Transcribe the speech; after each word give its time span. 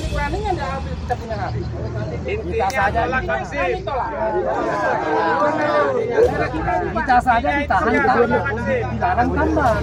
kita 0.00 1.14
punya 1.16 1.36
hak. 1.36 1.52
Intinya 2.24 2.68
saja 2.70 3.00
tolak 3.04 3.20
kita- 3.20 3.32
vaksin. 3.34 3.70
tolak. 3.84 4.10
Kita 6.90 7.16
saja 7.20 7.48
ditahan 7.60 9.26
tambang. 9.30 9.76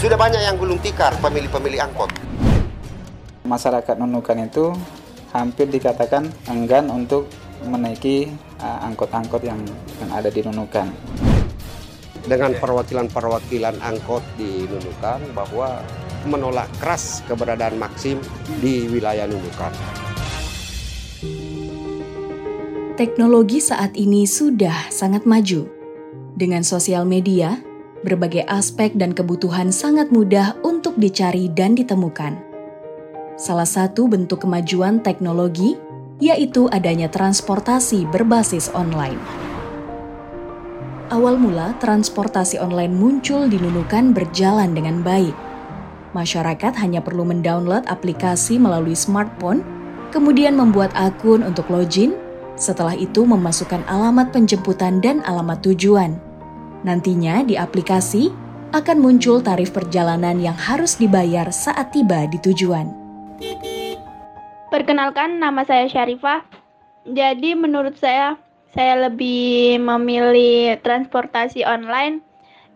Sudah 0.00 0.16
banyak 0.16 0.40
yang 0.40 0.56
gulung 0.56 0.80
tikar 0.80 1.12
pemilih-pemilih 1.20 1.80
angkot. 1.84 2.10
masyarakat 3.40 3.98
Nunukan 3.98 4.46
itu 4.46 4.70
hampir 5.32 5.66
dikatakan 5.66 6.28
enggan 6.46 6.86
untuk 6.86 7.26
menaiki 7.66 8.30
uh, 8.62 8.86
angkot-angkot 8.86 9.42
yang 9.42 9.58
yang 9.98 10.10
ada 10.14 10.30
di 10.30 10.40
Nunukan. 10.44 10.86
Dengan 12.26 12.52
perwakilan-perwakilan 12.56 13.80
angkot 13.80 14.20
di 14.36 14.68
Nunukan 14.68 15.20
bahwa 15.32 15.80
menolak 16.28 16.68
keras 16.76 17.24
keberadaan 17.24 17.80
Maxim 17.80 18.20
di 18.60 18.84
wilayah 18.88 19.24
Nunukan. 19.24 19.72
Teknologi 23.00 23.64
saat 23.64 23.96
ini 23.96 24.28
sudah 24.28 24.92
sangat 24.92 25.24
maju. 25.24 25.64
Dengan 26.36 26.60
sosial 26.60 27.08
media, 27.08 27.56
berbagai 28.04 28.44
aspek 28.44 28.92
dan 28.92 29.16
kebutuhan 29.16 29.72
sangat 29.72 30.12
mudah 30.12 30.56
untuk 30.60 31.00
dicari 31.00 31.48
dan 31.48 31.72
ditemukan. 31.72 32.36
Salah 33.40 33.64
satu 33.64 34.04
bentuk 34.04 34.44
kemajuan 34.44 35.00
teknologi 35.00 35.80
yaitu 36.20 36.68
adanya 36.68 37.08
transportasi 37.08 38.04
berbasis 38.12 38.68
online. 38.76 39.16
Awal 41.10 41.42
mula 41.42 41.74
transportasi 41.82 42.62
online 42.62 42.94
muncul 42.94 43.50
di 43.50 43.58
Nunukan 43.58 44.14
berjalan 44.14 44.70
dengan 44.78 45.02
baik. 45.02 45.34
Masyarakat 46.14 46.78
hanya 46.78 47.02
perlu 47.02 47.26
mendownload 47.26 47.82
aplikasi 47.90 48.62
melalui 48.62 48.94
smartphone, 48.94 49.66
kemudian 50.14 50.54
membuat 50.54 50.94
akun 50.94 51.42
untuk 51.42 51.66
login, 51.66 52.14
setelah 52.54 52.94
itu 52.94 53.26
memasukkan 53.26 53.82
alamat 53.90 54.30
penjemputan 54.30 55.02
dan 55.02 55.18
alamat 55.26 55.58
tujuan. 55.66 56.14
Nantinya 56.86 57.42
di 57.42 57.58
aplikasi 57.58 58.30
akan 58.70 59.02
muncul 59.02 59.42
tarif 59.42 59.74
perjalanan 59.74 60.38
yang 60.38 60.54
harus 60.54 60.94
dibayar 60.94 61.50
saat 61.50 61.90
tiba 61.90 62.30
di 62.30 62.38
tujuan. 62.38 62.86
Perkenalkan, 64.70 65.42
nama 65.42 65.66
saya 65.66 65.90
Syarifah. 65.90 66.46
Jadi 67.02 67.58
menurut 67.58 67.98
saya, 67.98 68.38
saya 68.74 69.10
lebih 69.10 69.82
memilih 69.82 70.78
transportasi 70.82 71.66
online 71.66 72.22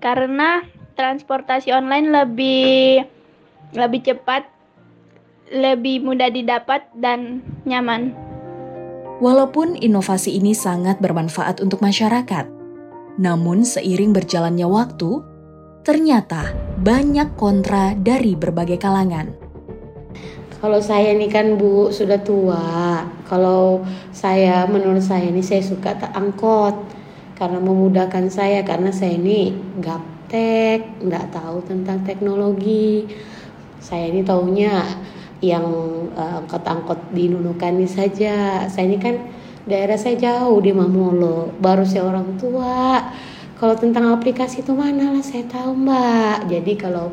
karena 0.02 0.66
transportasi 0.98 1.70
online 1.70 2.10
lebih 2.10 3.06
lebih 3.74 4.00
cepat, 4.06 4.46
lebih 5.50 6.02
mudah 6.06 6.30
didapat 6.30 6.86
dan 6.94 7.42
nyaman. 7.66 8.14
Walaupun 9.22 9.78
inovasi 9.78 10.38
ini 10.38 10.54
sangat 10.54 10.98
bermanfaat 10.98 11.62
untuk 11.62 11.78
masyarakat, 11.82 12.46
namun 13.18 13.62
seiring 13.62 14.10
berjalannya 14.10 14.66
waktu, 14.66 15.22
ternyata 15.86 16.54
banyak 16.82 17.38
kontra 17.38 17.94
dari 17.94 18.34
berbagai 18.34 18.78
kalangan. 18.82 19.30
Kalau 20.58 20.80
saya 20.82 21.14
ini 21.14 21.30
kan 21.30 21.54
Bu 21.60 21.94
sudah 21.94 22.18
tua. 22.24 22.93
Kalau 23.34 23.82
saya 24.14 24.62
menurut 24.70 25.02
saya 25.02 25.26
ini 25.26 25.42
saya 25.42 25.58
suka 25.58 25.90
tak 25.98 26.14
angkot 26.14 26.86
karena 27.34 27.58
memudahkan 27.58 28.30
saya 28.30 28.62
karena 28.62 28.94
saya 28.94 29.18
ini 29.18 29.50
gaptek, 29.82 31.02
nggak 31.02 31.34
tahu 31.34 31.58
tentang 31.66 32.06
teknologi. 32.06 33.10
Saya 33.82 34.06
ini 34.14 34.22
taunya 34.22 34.86
yang 35.42 35.66
eh, 36.14 36.38
angkot-angkot 36.46 37.10
di 37.10 37.26
ini 37.26 37.86
saja. 37.90 38.70
Saya 38.70 38.86
ini 38.86 39.02
kan 39.02 39.18
daerah 39.66 39.98
saya 39.98 40.14
jauh 40.14 40.62
di 40.62 40.70
Mamolo, 40.70 41.50
baru 41.58 41.82
saya 41.82 42.06
orang 42.06 42.38
tua. 42.38 43.02
Kalau 43.58 43.74
tentang 43.74 44.14
aplikasi 44.14 44.62
itu 44.62 44.70
mana 44.78 45.10
lah 45.10 45.26
saya 45.26 45.42
tahu 45.50 45.74
Mbak. 45.74 46.54
Jadi 46.54 46.72
kalau 46.78 47.10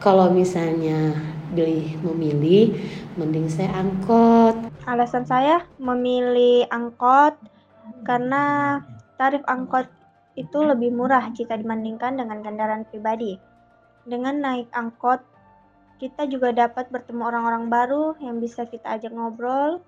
kalau 0.00 0.32
misalnya 0.32 1.27
beli 1.54 1.96
memilih 2.04 2.76
mending 3.16 3.48
saya 3.48 3.72
angkot 3.80 4.68
Alasan 4.88 5.28
saya 5.28 5.68
memilih 5.76 6.64
angkot 6.72 7.36
karena 8.08 8.80
tarif 9.20 9.44
angkot 9.44 9.84
itu 10.38 10.58
lebih 10.62 10.94
murah 10.94 11.28
jika 11.34 11.58
dibandingkan 11.58 12.16
dengan 12.16 12.40
kendaraan 12.40 12.88
pribadi. 12.88 13.36
Dengan 14.08 14.40
naik 14.40 14.72
angkot, 14.72 15.20
kita 15.98 16.30
juga 16.30 16.54
dapat 16.54 16.88
bertemu 16.88 17.20
orang-orang 17.20 17.66
baru 17.68 18.14
yang 18.22 18.38
bisa 18.38 18.64
kita 18.64 18.96
ajak 18.96 19.12
ngobrol 19.12 19.82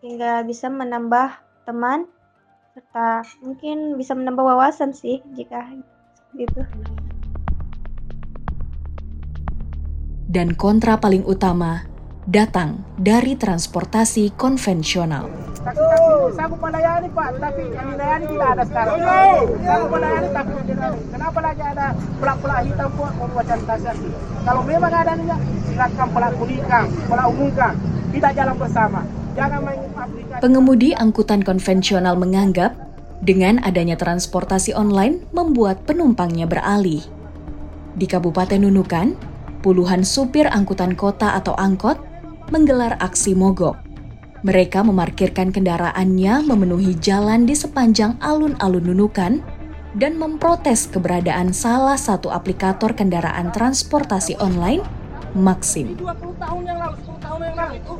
hingga 0.00 0.46
bisa 0.46 0.70
menambah 0.70 1.34
teman 1.66 2.06
serta 2.72 3.26
mungkin 3.42 3.98
bisa 3.98 4.14
menambah 4.14 4.48
wawasan 4.48 4.94
sih 4.94 5.18
jika 5.34 5.66
gitu. 6.38 6.62
Dan 10.28 10.52
kontra 10.60 11.00
paling 11.00 11.24
utama 11.24 11.88
datang 12.28 12.84
dari 13.00 13.32
transportasi 13.32 14.36
konvensional. 14.36 15.24
Ada 15.64 15.80
ada. 21.64 21.88
Ada? 21.88 21.88
Kalau 24.44 24.62
memang 24.68 24.92
adanya, 24.92 25.36
silakan 25.64 26.08
pelak 26.12 26.32
kulikan, 26.36 26.84
pelak 27.08 27.26
umumkan. 27.32 27.72
Kita 28.12 28.28
jalan 28.36 28.56
bersama. 28.60 29.00
Pengemudi 30.44 30.92
angkutan 30.92 31.40
konvensional 31.40 32.20
menganggap 32.20 32.76
dengan 33.24 33.64
adanya 33.64 33.96
transportasi 33.96 34.76
online 34.76 35.24
membuat 35.32 35.88
penumpangnya 35.88 36.44
beralih. 36.44 37.00
Di 37.98 38.06
Kabupaten 38.06 38.62
Nunukan, 38.62 39.27
puluhan 39.60 40.06
supir 40.06 40.46
angkutan 40.50 40.94
kota 40.94 41.34
atau 41.34 41.54
angkot 41.58 41.98
menggelar 42.48 42.96
aksi 42.98 43.36
mogok. 43.36 43.76
Mereka 44.46 44.86
memarkirkan 44.86 45.50
kendaraannya 45.50 46.46
memenuhi 46.46 46.94
jalan 47.02 47.42
di 47.42 47.58
sepanjang 47.58 48.14
alun-alun 48.22 48.86
Nunukan 48.86 49.42
dan 49.98 50.14
memprotes 50.14 50.86
keberadaan 50.86 51.50
salah 51.50 51.98
satu 51.98 52.30
aplikator 52.30 52.94
kendaraan 52.94 53.50
transportasi 53.50 54.38
online, 54.38 54.86
Maxim. 55.34 55.98
20 55.98 56.38
tahun 56.38 56.62
yang 56.64 56.78
lalu, 56.78 56.94
10 57.02 57.18
tahun 57.18 57.40
yang 57.42 57.56
lalu 57.58 57.72
itu. 57.82 57.92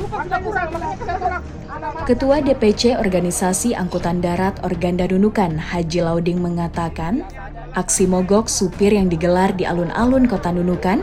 Bukan 0.00 0.20
sudah 0.22 0.40
kurang, 0.40 0.68
makanya 0.70 0.96
kita 0.96 1.14
orang 1.18 1.42
anak 1.70 2.06
Ketua 2.06 2.36
DPC 2.44 2.82
Organisasi 2.96 3.68
Angkutan 3.74 4.18
Darat 4.22 4.62
Organda 4.62 5.04
Nunukan, 5.10 5.58
Haji 5.58 6.00
Lauding 6.06 6.38
mengatakan, 6.38 7.26
aksi 7.74 8.10
mogok 8.10 8.50
supir 8.50 8.94
yang 8.94 9.06
digelar 9.06 9.54
di 9.54 9.66
alun-alun 9.66 10.26
kota 10.26 10.50
Nunukan 10.50 11.02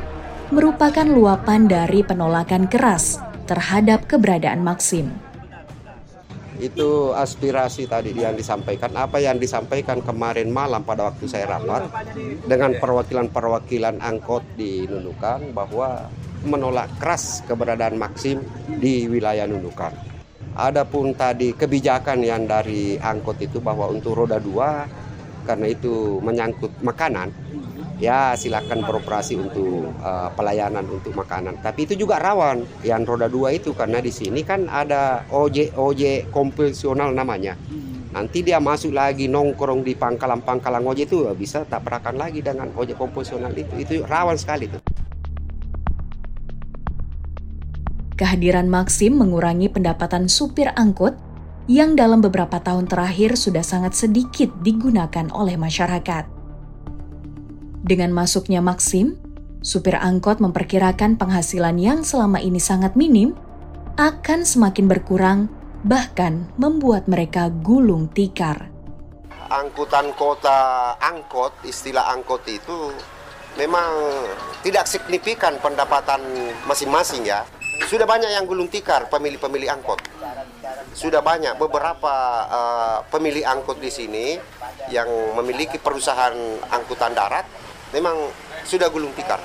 merupakan 0.51 1.03
luapan 1.03 1.67
dari 1.67 2.03
penolakan 2.03 2.72
keras 2.72 3.19
terhadap 3.47 4.07
keberadaan 4.07 4.63
Maxim. 4.63 5.11
Itu 6.57 7.13
aspirasi 7.13 7.85
tadi 7.85 8.17
yang 8.17 8.33
disampaikan. 8.33 8.89
Apa 8.97 9.22
yang 9.22 9.38
disampaikan 9.38 10.01
kemarin 10.01 10.50
malam 10.50 10.81
pada 10.81 11.13
waktu 11.13 11.29
saya 11.29 11.45
rapat 11.45 11.85
dengan 12.50 12.73
perwakilan-perwakilan 12.81 14.01
angkot 14.01 14.41
di 14.57 14.89
Nunukan 14.89 15.53
bahwa 15.53 16.09
menolak 16.41 16.89
keras 16.97 17.45
keberadaan 17.45 18.01
Maxim 18.01 18.41
di 18.81 19.06
wilayah 19.06 19.45
Nunukan. 19.45 19.94
Adapun 20.57 21.13
tadi 21.13 21.53
kebijakan 21.53 22.25
yang 22.25 22.50
dari 22.50 22.97
angkot 22.97 23.38
itu 23.38 23.61
bahwa 23.61 23.94
untuk 23.94 24.17
roda 24.17 24.41
dua 24.41 24.89
karena 25.47 25.71
itu 25.71 26.19
menyangkut 26.19 26.83
makanan, 26.83 27.31
ya 28.03 28.35
silakan 28.35 28.83
beroperasi 28.83 29.39
untuk 29.39 29.95
uh, 30.03 30.27
pelayanan 30.35 30.83
untuk 30.91 31.15
makanan. 31.15 31.63
Tapi 31.63 31.88
itu 31.88 31.95
juga 31.95 32.19
rawan 32.19 32.67
yang 32.83 33.07
roda 33.07 33.31
dua 33.31 33.55
itu 33.55 33.71
karena 33.71 34.03
di 34.03 34.11
sini 34.11 34.44
kan 34.44 34.67
ada 34.67 35.23
ojek 35.31 35.79
ojek 35.79 36.27
konvensional 36.35 37.15
namanya. 37.15 37.55
Nanti 38.07 38.41
dia 38.41 38.57
masuk 38.57 38.97
lagi 38.97 39.31
nongkrong 39.31 39.85
di 39.88 39.94
pangkalan-pangkalan 39.95 40.83
ojek 40.83 41.05
itu 41.07 41.27
bisa 41.38 41.63
tabrakan 41.63 42.19
lagi 42.19 42.43
dengan 42.43 42.67
ojek 42.75 43.00
konvensional 43.00 43.55
itu. 43.55 43.71
Itu 43.77 43.93
rawan 44.03 44.35
sekali 44.35 44.67
tuh. 44.67 44.81
Kehadiran 48.17 48.65
Maxim 48.65 49.13
mengurangi 49.13 49.69
pendapatan 49.69 50.25
supir 50.25 50.73
angkut 50.73 51.13
yang 51.67 51.99
dalam 51.99 52.23
beberapa 52.23 52.63
tahun 52.63 52.87
terakhir 52.87 53.35
sudah 53.35 53.59
sangat 53.59 53.91
sedikit 53.91 54.47
digunakan 54.63 55.27
oleh 55.35 55.59
masyarakat. 55.59 56.23
Dengan 57.83 58.15
masuknya 58.15 58.63
Maxim, 58.63 59.19
supir 59.59 59.99
angkot 59.99 60.39
memperkirakan 60.39 61.19
penghasilan 61.19 61.75
yang 61.75 62.07
selama 62.07 62.39
ini 62.39 62.59
sangat 62.59 62.95
minim 62.95 63.35
akan 63.99 64.47
semakin 64.47 64.87
berkurang, 64.87 65.39
bahkan 65.83 66.47
membuat 66.55 67.11
mereka 67.11 67.51
gulung 67.51 68.07
tikar. 68.15 68.71
Angkutan 69.51 70.15
kota 70.15 70.95
angkot, 71.03 71.51
istilah 71.67 72.15
angkot 72.15 72.47
itu 72.47 72.95
memang 73.59 73.91
tidak 74.63 74.87
signifikan 74.87 75.59
pendapatan 75.59 76.23
masing-masing 76.63 77.27
ya. 77.27 77.43
Sudah 77.87 78.07
banyak 78.07 78.31
yang 78.31 78.47
gulung 78.47 78.71
tikar 78.71 79.11
pemilih-pemilih 79.11 79.67
angkot. 79.67 79.99
Sudah 80.97 81.21
banyak 81.21 81.61
beberapa 81.61 82.09
uh, 82.49 83.05
pemilih 83.13 83.45
angkot 83.45 83.77
di 83.77 83.94
sini 83.94 84.33
yang 84.89 85.05
memiliki 85.38 85.77
perusahaan 85.77 86.33
angkutan 86.73 87.13
darat 87.13 87.45
memang 87.94 88.33
sudah 88.65 88.89
gulung 88.89 89.13
tikar. 89.13 89.38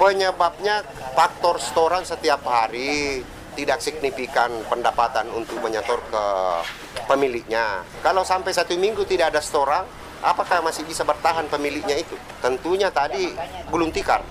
Penyebabnya 0.00 0.80
faktor 1.12 1.60
setoran 1.60 2.08
setiap 2.08 2.40
hari 2.48 3.20
tidak 3.52 3.84
signifikan 3.84 4.48
pendapatan 4.64 5.28
untuk 5.36 5.60
menyetor 5.60 6.00
ke 6.08 6.24
pemiliknya. 7.04 7.84
Kalau 8.00 8.24
sampai 8.24 8.56
satu 8.56 8.72
minggu 8.72 9.04
tidak 9.04 9.36
ada 9.36 9.44
setoran, 9.44 9.84
apakah 10.24 10.64
masih 10.64 10.88
bisa 10.88 11.04
bertahan 11.04 11.44
pemiliknya 11.52 12.00
itu? 12.00 12.16
Tentunya 12.40 12.88
tadi 12.88 13.28
gulung 13.68 13.92
tikar. 13.92 14.24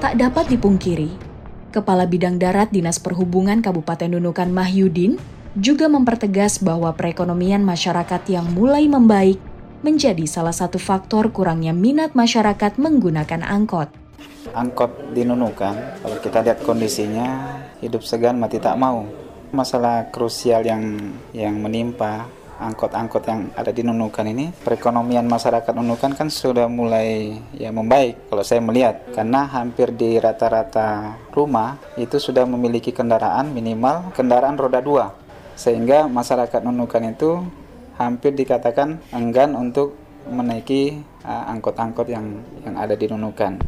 Tak 0.00 0.16
dapat 0.16 0.44
dipungkiri, 0.48 1.25
Kepala 1.76 2.08
Bidang 2.08 2.40
Darat 2.40 2.72
Dinas 2.72 2.96
Perhubungan 2.96 3.60
Kabupaten 3.60 4.08
Nunukan 4.08 4.48
Mahyudin 4.48 5.20
juga 5.60 5.92
mempertegas 5.92 6.56
bahwa 6.56 6.88
perekonomian 6.96 7.60
masyarakat 7.60 8.24
yang 8.32 8.48
mulai 8.48 8.88
membaik 8.88 9.36
menjadi 9.84 10.24
salah 10.24 10.56
satu 10.56 10.80
faktor 10.80 11.28
kurangnya 11.36 11.76
minat 11.76 12.16
masyarakat 12.16 12.80
menggunakan 12.80 13.44
angkot. 13.44 13.92
Angkot 14.56 15.12
di 15.12 15.28
Nunukan, 15.28 16.00
kalau 16.00 16.16
kita 16.24 16.40
lihat 16.40 16.64
kondisinya, 16.64 17.60
hidup 17.84 18.00
segan 18.00 18.40
mati 18.40 18.56
tak 18.56 18.80
mau. 18.80 19.04
Masalah 19.52 20.08
krusial 20.08 20.64
yang 20.64 20.96
yang 21.36 21.60
menimpa 21.60 22.24
angkot-angkot 22.56 23.22
yang 23.28 23.52
ada 23.52 23.68
di 23.70 23.84
Nunukan 23.84 24.24
ini, 24.24 24.48
perekonomian 24.52 25.28
masyarakat 25.28 25.72
Nunukan 25.76 26.16
kan 26.16 26.28
sudah 26.32 26.66
mulai 26.66 27.36
ya 27.56 27.68
membaik 27.68 28.32
kalau 28.32 28.44
saya 28.44 28.64
melihat 28.64 29.04
karena 29.12 29.44
hampir 29.48 29.92
di 29.92 30.16
rata-rata 30.16 31.20
rumah 31.36 31.76
itu 32.00 32.16
sudah 32.16 32.48
memiliki 32.48 32.92
kendaraan 32.92 33.52
minimal 33.52 34.12
kendaraan 34.16 34.56
roda 34.56 34.80
dua 34.80 35.12
sehingga 35.56 36.08
masyarakat 36.08 36.60
Nunukan 36.64 37.12
itu 37.12 37.44
hampir 37.96 38.36
dikatakan 38.36 39.00
enggan 39.12 39.56
untuk 39.56 39.96
menaiki 40.28 41.00
uh, 41.24 41.52
angkot-angkot 41.52 42.08
yang 42.12 42.44
yang 42.66 42.76
ada 42.76 42.92
di 42.92 43.08
Nunukan. 43.08 43.60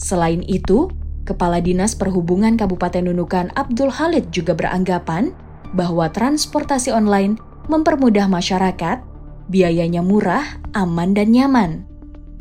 Selain 0.00 0.40
itu, 0.48 0.88
Kepala 1.28 1.60
Dinas 1.60 1.92
Perhubungan 1.92 2.56
Kabupaten 2.56 3.04
Nunukan 3.04 3.52
Abdul 3.52 3.92
Halid 3.92 4.32
juga 4.32 4.56
beranggapan 4.56 5.36
bahwa 5.70 6.10
transportasi 6.10 6.90
online 6.90 7.38
mempermudah 7.70 8.26
masyarakat, 8.26 9.02
biayanya 9.46 10.02
murah, 10.02 10.58
aman, 10.74 11.14
dan 11.14 11.30
nyaman. 11.30 11.70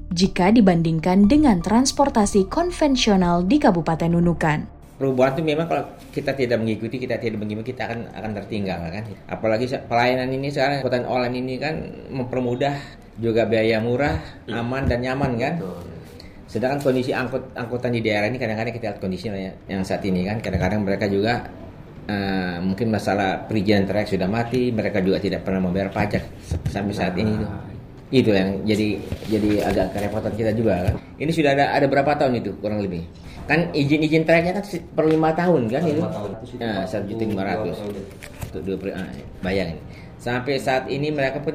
Jika 0.10 0.50
dibandingkan 0.50 1.30
dengan 1.30 1.62
transportasi 1.62 2.50
konvensional 2.50 3.46
di 3.46 3.62
Kabupaten 3.62 4.10
Nunukan. 4.10 4.60
Perubahan 4.98 5.38
itu 5.38 5.44
memang 5.46 5.70
kalau 5.70 5.86
kita 6.12 6.34
tidak 6.34 6.60
mengikuti, 6.60 6.98
kita 6.98 7.22
tidak 7.22 7.40
mengikuti, 7.40 7.72
kita 7.72 7.88
akan 7.88 8.12
akan 8.12 8.32
tertinggal 8.36 8.84
kan. 8.90 9.06
Apalagi 9.30 9.70
pelayanan 9.86 10.28
ini 10.34 10.50
sekarang 10.52 10.82
angkutan 10.82 11.06
online 11.06 11.36
ini 11.40 11.56
kan 11.62 11.76
mempermudah 12.10 12.76
juga 13.22 13.46
biaya 13.46 13.80
murah, 13.80 14.18
aman 14.50 14.90
dan 14.90 15.06
nyaman 15.06 15.40
kan. 15.40 15.62
Sedangkan 16.50 16.82
kondisi 16.82 17.14
angkut 17.14 17.54
angkutan 17.54 17.94
di 17.94 18.02
daerah 18.02 18.26
ini 18.28 18.42
kadang-kadang 18.42 18.74
kita 18.74 18.86
lihat 18.90 19.00
kondisinya 19.00 19.38
ya, 19.38 19.54
yang 19.70 19.86
saat 19.86 20.02
ini 20.04 20.26
kan 20.26 20.42
kadang-kadang 20.42 20.82
mereka 20.82 21.06
juga 21.06 21.46
uh, 22.10 22.58
mungkin 22.66 22.90
masalah 22.90 23.46
perizinan 23.46 23.86
trayek 23.86 24.10
sudah 24.10 24.26
mati, 24.26 24.74
mereka 24.74 24.98
juga 25.06 25.22
tidak 25.22 25.46
pernah 25.46 25.70
membayar 25.70 25.94
pajak 25.94 26.26
sampai 26.66 26.94
saat 26.98 27.14
ini. 27.22 27.38
Itu, 27.38 27.46
itu 28.10 28.32
yang 28.34 28.66
jadi 28.66 28.88
jadi 29.30 29.50
agak 29.70 29.88
kerepotan 29.94 30.34
kita 30.34 30.52
juga 30.58 30.82
kan. 30.90 30.96
Ini 31.22 31.30
sudah 31.30 31.54
ada 31.54 31.66
ada 31.78 31.86
berapa 31.86 32.18
tahun 32.18 32.42
itu 32.42 32.58
kurang 32.58 32.82
lebih? 32.82 33.06
Kan 33.46 33.70
izin-izin 33.74 34.26
trayeknya 34.26 34.62
kan 34.62 34.66
per 34.66 35.06
lima 35.06 35.30
tahun 35.38 35.70
kan 35.70 35.82
itu? 35.86 36.02
Nah, 36.58 36.86
satu 36.90 37.06
juta 37.06 37.24
lima 37.26 37.44
ratus 37.46 37.78
untuk 38.50 38.62
dua 38.66 38.98
uh, 38.98 39.14
bayangin. 39.46 39.78
Sampai 40.18 40.58
saat 40.58 40.90
ini 40.90 41.14
mereka 41.14 41.40
pun 41.40 41.54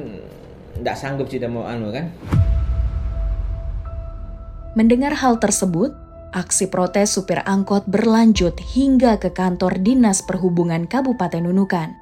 tidak 0.79 0.95
sanggup 0.95 1.27
sudah 1.27 1.47
mau 1.51 1.67
anu 1.67 1.91
kan? 1.91 2.07
Mendengar 4.75 5.15
hal 5.15 5.39
tersebut, 5.39 5.95
aksi 6.35 6.67
protes 6.67 7.15
supir 7.15 7.39
angkot 7.47 7.87
berlanjut 7.87 8.59
hingga 8.59 9.15
ke 9.15 9.31
kantor 9.31 9.79
Dinas 9.79 10.19
Perhubungan 10.19 10.83
Kabupaten 10.83 11.47
Nunukan. 11.47 11.95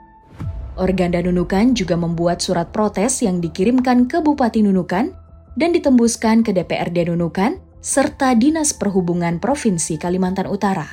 Organda 0.74 1.22
Nunukan 1.22 1.78
juga 1.78 1.94
membuat 1.94 2.42
surat 2.42 2.74
protes 2.74 3.22
yang 3.22 3.38
dikirimkan 3.38 4.10
ke 4.10 4.26
Bupati 4.26 4.66
Nunukan 4.66 5.14
dan 5.54 5.70
ditembuskan 5.70 6.42
ke 6.42 6.50
DPRD 6.50 7.14
Nunukan 7.14 7.62
serta 7.78 8.34
Dinas 8.34 8.74
Perhubungan 8.74 9.38
Provinsi 9.38 10.02
Kalimantan 10.02 10.50
Utara. 10.50 10.90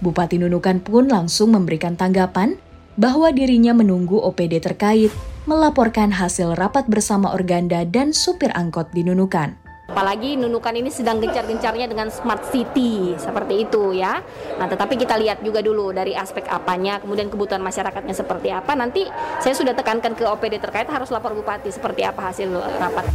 Bupati 0.00 0.40
Nunukan 0.40 0.80
pun 0.80 1.04
langsung 1.12 1.52
memberikan 1.52 2.00
tanggapan 2.00 2.56
bahwa 2.96 3.28
dirinya 3.28 3.76
menunggu 3.76 4.16
OPD 4.24 4.64
terkait 4.64 5.12
melaporkan 5.44 6.16
hasil 6.16 6.56
rapat 6.56 6.88
bersama 6.88 7.28
Organda 7.36 7.84
dan 7.84 8.16
supir 8.16 8.48
angkot 8.56 8.88
di 8.96 9.04
Nunukan. 9.04 9.67
Apalagi 9.98 10.38
Nunukan 10.38 10.78
ini 10.78 10.94
sedang 10.94 11.18
gencar-gencarnya 11.18 11.90
dengan 11.90 12.06
smart 12.06 12.46
city 12.54 13.18
seperti 13.18 13.66
itu 13.66 13.98
ya. 13.98 14.22
Nah, 14.54 14.70
tetapi 14.70 14.94
kita 14.94 15.18
lihat 15.18 15.42
juga 15.42 15.58
dulu 15.58 15.90
dari 15.90 16.14
aspek 16.14 16.46
apanya, 16.46 17.02
kemudian 17.02 17.26
kebutuhan 17.26 17.58
masyarakatnya 17.58 18.14
seperti 18.14 18.54
apa. 18.54 18.78
Nanti 18.78 19.10
saya 19.42 19.58
sudah 19.58 19.74
tekankan 19.74 20.14
ke 20.14 20.22
OPD 20.22 20.62
terkait 20.62 20.86
harus 20.86 21.10
lapor 21.10 21.34
bupati 21.34 21.74
seperti 21.74 22.06
apa 22.06 22.30
hasil 22.30 22.46
rapat. 22.78 23.10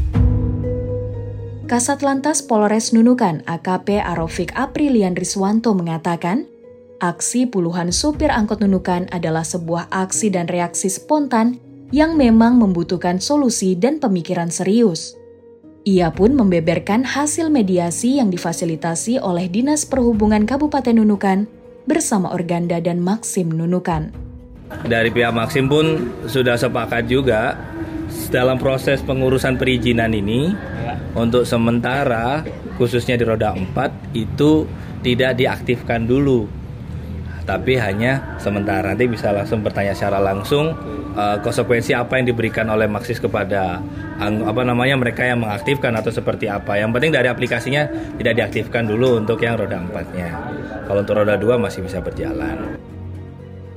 Kasat 1.72 2.04
Lantas 2.04 2.44
Polres 2.44 2.92
Nunukan 2.92 3.48
AKP 3.48 4.04
Arofik 4.04 4.52
Aprilian 4.52 5.16
Riswanto 5.16 5.72
mengatakan, 5.72 6.52
aksi 7.00 7.48
puluhan 7.48 7.96
supir 7.96 8.28
angkot 8.28 8.60
Nunukan 8.60 9.08
adalah 9.16 9.48
sebuah 9.48 9.88
aksi 9.88 10.36
dan 10.36 10.52
reaksi 10.52 10.92
spontan 10.92 11.64
yang 11.96 12.20
memang 12.20 12.60
membutuhkan 12.60 13.24
solusi 13.24 13.72
dan 13.80 14.04
pemikiran 14.04 14.52
serius. 14.52 15.23
Ia 15.84 16.16
pun 16.16 16.32
membeberkan 16.32 17.04
hasil 17.04 17.52
mediasi 17.52 18.16
yang 18.16 18.32
difasilitasi 18.32 19.20
oleh 19.20 19.52
Dinas 19.52 19.84
Perhubungan 19.84 20.48
Kabupaten 20.48 20.96
Nunukan 20.96 21.44
bersama 21.84 22.32
Organda 22.32 22.80
dan 22.80 23.04
Maxim 23.04 23.52
Nunukan. 23.52 24.16
Dari 24.88 25.12
pihak 25.12 25.36
Maxim 25.36 25.68
pun 25.68 26.08
sudah 26.24 26.56
sepakat 26.56 27.12
juga 27.12 27.60
dalam 28.32 28.56
proses 28.64 29.04
pengurusan 29.04 29.60
perizinan 29.60 30.16
ini. 30.16 30.56
Untuk 31.20 31.44
sementara 31.44 32.48
khususnya 32.80 33.20
di 33.20 33.28
roda 33.28 33.52
4 33.52 34.16
itu 34.16 34.64
tidak 35.04 35.36
diaktifkan 35.36 36.08
dulu 36.08 36.48
tapi 37.44 37.76
hanya 37.76 38.40
sementara 38.40 38.96
nanti 38.96 39.08
bisa 39.08 39.36
langsung 39.36 39.60
bertanya 39.60 39.92
secara 39.92 40.24
langsung 40.24 40.72
uh, 41.16 41.38
konsekuensi 41.44 41.92
apa 41.92 42.20
yang 42.20 42.32
diberikan 42.32 42.72
oleh 42.72 42.88
Maxis 42.88 43.20
kepada 43.20 43.84
apa 44.24 44.62
namanya 44.64 44.96
mereka 44.96 45.28
yang 45.28 45.44
mengaktifkan 45.44 45.92
atau 46.00 46.12
seperti 46.14 46.48
apa. 46.48 46.80
Yang 46.80 46.96
penting 46.96 47.12
dari 47.12 47.28
aplikasinya 47.28 47.84
tidak 48.16 48.34
diaktifkan 48.40 48.88
dulu 48.88 49.20
untuk 49.20 49.44
yang 49.44 49.60
roda 49.60 49.84
empatnya. 49.84 50.30
Kalau 50.88 51.04
untuk 51.04 51.20
roda 51.20 51.36
dua 51.36 51.60
masih 51.60 51.84
bisa 51.84 52.00
berjalan. 52.00 52.80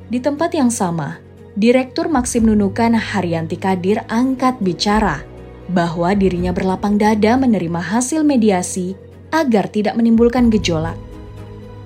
Di 0.06 0.22
tempat 0.22 0.54
yang 0.54 0.70
sama, 0.70 1.18
Direktur 1.58 2.06
Maksim 2.06 2.46
Nunukan 2.46 2.94
Haryanti 2.94 3.58
Kadir 3.58 4.06
angkat 4.06 4.62
bicara 4.62 5.26
bahwa 5.66 6.14
dirinya 6.14 6.54
berlapang 6.54 6.94
dada 6.94 7.34
menerima 7.34 7.82
hasil 7.82 8.22
mediasi 8.22 8.94
agar 9.34 9.66
tidak 9.66 9.98
menimbulkan 9.98 10.46
gejolak 10.46 10.94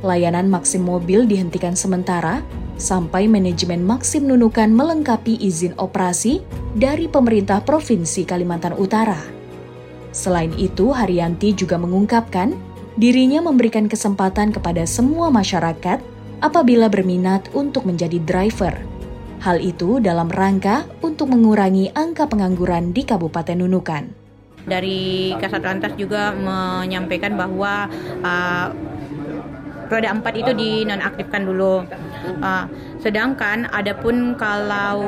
layanan 0.00 0.49
Maxim 0.49 0.85
Mobil 0.85 1.28
dihentikan 1.28 1.76
sementara 1.76 2.40
sampai 2.80 3.28
manajemen 3.28 3.85
Maxim 3.85 4.25
Nunukan 4.25 4.73
melengkapi 4.73 5.37
izin 5.37 5.76
operasi 5.76 6.40
dari 6.73 7.07
pemerintah 7.07 7.61
Provinsi 7.61 8.25
Kalimantan 8.25 8.73
Utara. 8.80 9.21
Selain 10.11 10.50
itu, 10.57 10.90
Haryanti 10.90 11.54
juga 11.54 11.78
mengungkapkan 11.78 12.57
dirinya 12.99 13.45
memberikan 13.45 13.87
kesempatan 13.87 14.50
kepada 14.50 14.83
semua 14.88 15.30
masyarakat 15.30 16.02
apabila 16.42 16.88
berminat 16.90 17.47
untuk 17.54 17.87
menjadi 17.87 18.19
driver. 18.25 18.75
Hal 19.40 19.57
itu 19.61 20.04
dalam 20.04 20.28
rangka 20.28 20.85
untuk 21.00 21.33
mengurangi 21.33 21.88
angka 21.97 22.28
pengangguran 22.28 22.92
di 22.92 23.09
Kabupaten 23.09 23.57
Nunukan. 23.57 24.04
Dari 24.69 25.33
Kasat 25.40 25.64
Lantas 25.64 25.97
juga 25.97 26.37
menyampaikan 26.37 27.33
bahwa 27.33 27.88
uh, 28.21 28.69
roda 29.90 30.14
4 30.14 30.23
itu 30.40 30.52
dinonaktifkan 30.54 31.42
dulu. 31.44 31.82
Uh, 32.40 32.64
Sedangkan 33.00 33.64
adapun 33.73 34.37
kalau 34.37 35.00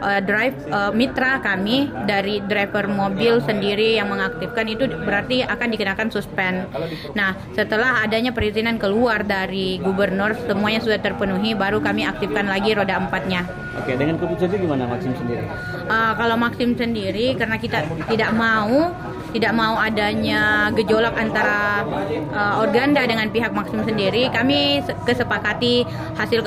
uh, 0.00 0.20
drive 0.24 0.56
uh, 0.72 0.88
mitra 0.90 1.44
kami 1.44 1.92
dari 2.08 2.40
driver 2.48 2.88
mobil 2.88 3.38
sendiri 3.44 4.00
yang 4.00 4.08
mengaktifkan 4.08 4.64
itu 4.64 4.88
berarti 5.04 5.44
akan 5.44 5.68
dikenakan 5.76 6.08
suspend. 6.08 6.64
Nah, 7.12 7.36
setelah 7.52 8.00
adanya 8.00 8.32
perizinan 8.32 8.80
keluar 8.80 9.20
dari 9.22 9.76
gubernur 9.76 10.32
semuanya 10.48 10.80
sudah 10.80 10.98
terpenuhi 11.04 11.52
baru 11.52 11.84
kami 11.84 12.08
aktifkan 12.08 12.48
lagi 12.48 12.72
roda 12.72 12.96
empatnya. 12.96 13.44
Oke, 13.76 13.92
dengan 13.92 14.16
keputusan 14.16 14.48
itu 14.48 14.58
gimana 14.64 14.88
Maxim 14.88 15.12
sendiri? 15.12 15.44
Uh, 15.84 16.12
kalau 16.16 16.36
Maxim 16.40 16.72
sendiri 16.72 17.36
karena 17.36 17.60
kita 17.60 17.84
tidak 18.08 18.32
mau 18.32 18.88
tidak 19.34 19.50
mau 19.50 19.74
adanya 19.74 20.70
gejolak 20.78 21.18
antara 21.18 21.82
uh, 22.30 22.62
Organda 22.62 23.02
dengan 23.02 23.26
pihak 23.34 23.50
Maxim 23.50 23.82
sendiri, 23.82 24.30
kami 24.30 24.78
kesepakati 25.02 25.82
hasil 26.14 26.46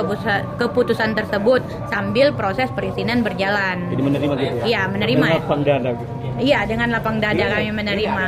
keputusan 0.55 1.11
tersebut 1.11 1.59
sambil 1.91 2.31
proses 2.31 2.71
perizinan 2.71 3.27
berjalan. 3.27 3.91
Jadi 3.91 4.03
menerima 4.07 4.33
gitu 4.39 4.45
ya? 4.47 4.63
Iya, 4.63 4.81
menerima. 4.87 5.25
Dengan 5.27 5.43
lapang 5.43 5.61
dada 5.67 5.89
gitu. 5.91 6.13
Iya, 6.39 6.59
dengan 6.63 6.87
lapang 6.95 7.17
dada 7.19 7.45
kami 7.51 7.69
menerima. 7.75 8.23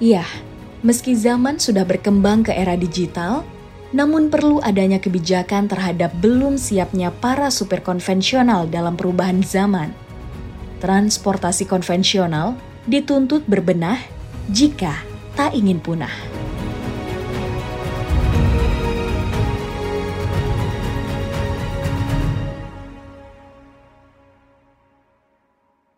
Iya, 0.00 0.24
meski 0.80 1.12
zaman 1.12 1.60
sudah 1.60 1.84
berkembang 1.84 2.48
ke 2.48 2.50
era 2.56 2.80
digital, 2.80 3.44
namun 3.92 4.32
perlu 4.32 4.58
adanya 4.64 4.96
kebijakan 4.96 5.68
terhadap 5.68 6.16
belum 6.16 6.56
siapnya 6.56 7.12
para 7.12 7.52
supir 7.52 7.84
konvensional 7.84 8.64
dalam 8.66 8.96
perubahan 8.96 9.44
zaman 9.44 10.01
transportasi 10.82 11.70
konvensional 11.70 12.58
dituntut 12.90 13.46
berbenah 13.46 14.02
jika 14.50 14.98
tak 15.38 15.54
ingin 15.54 15.78
punah. 15.78 16.31